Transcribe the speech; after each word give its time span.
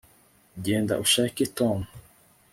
genda 0.65 0.99
ushake 1.03 1.45
tom 1.57 1.85